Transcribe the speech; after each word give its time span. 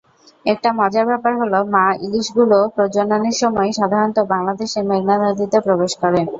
একটা 0.45 0.69
মজার 0.79 1.05
ব্যাপার 1.07 1.33
হলো, 1.41 1.59
মা–ইলিশগুলো 1.73 2.57
প্রজননের 2.75 3.35
সময় 3.41 3.69
সাধারণত 3.79 4.17
বাংলাদেশের 4.33 4.83
মেঘনা 4.89 5.15
নদীতে 5.23 5.57
প্রবেশ 5.65 5.91
করে। 6.01 6.19